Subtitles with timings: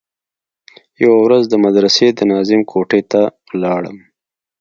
[1.03, 3.97] يوه ورځ د مدرسې د ناظم کوټې ته ولاړم.